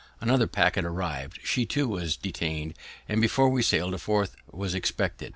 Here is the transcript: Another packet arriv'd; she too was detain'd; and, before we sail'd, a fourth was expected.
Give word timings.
Another 0.19 0.47
packet 0.47 0.83
arriv'd; 0.83 1.37
she 1.43 1.63
too 1.67 1.87
was 1.87 2.17
detain'd; 2.17 2.73
and, 3.07 3.21
before 3.21 3.49
we 3.49 3.61
sail'd, 3.61 3.93
a 3.93 3.99
fourth 3.99 4.35
was 4.51 4.73
expected. 4.73 5.29